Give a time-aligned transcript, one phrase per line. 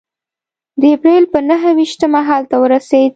[0.81, 3.09] د اپرېل په نهه ویشتمه هلته ورسېد.